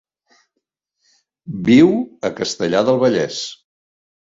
[1.69, 3.41] Viu a Castellar del Vallès.